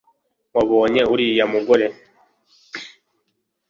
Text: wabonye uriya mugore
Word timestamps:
wabonye 0.55 1.01
uriya 1.13 1.45
mugore 1.53 1.85